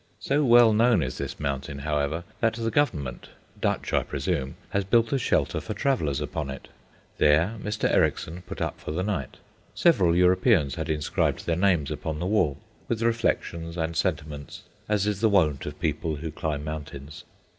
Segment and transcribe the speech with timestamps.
[0.19, 3.29] So well known is this mountain, however, that the Government,
[3.61, 6.69] Dutch I presume, has built a shelter for travellers upon it.
[7.19, 7.87] There Mr.
[7.87, 9.37] Ericksson put up for the night.
[9.75, 15.21] Several Europeans had inscribed their names upon the wall, with reflections and sentiments, as is
[15.21, 17.23] the wont of people who climb mountains.